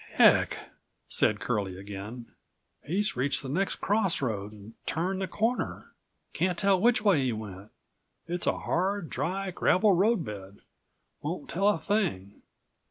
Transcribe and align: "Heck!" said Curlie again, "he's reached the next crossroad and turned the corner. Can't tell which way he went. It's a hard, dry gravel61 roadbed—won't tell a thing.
"Heck!" 0.15 0.57
said 1.07 1.39
Curlie 1.39 1.77
again, 1.77 2.25
"he's 2.83 3.15
reached 3.15 3.43
the 3.43 3.49
next 3.49 3.75
crossroad 3.75 4.51
and 4.51 4.73
turned 4.87 5.21
the 5.21 5.27
corner. 5.27 5.91
Can't 6.33 6.57
tell 6.57 6.81
which 6.81 7.03
way 7.03 7.21
he 7.21 7.31
went. 7.33 7.69
It's 8.27 8.47
a 8.47 8.61
hard, 8.61 9.11
dry 9.11 9.51
gravel61 9.51 9.97
roadbed—won't 9.99 11.49
tell 11.51 11.67
a 11.69 11.77
thing. 11.77 12.41